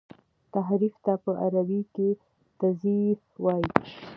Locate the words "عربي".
1.43-1.81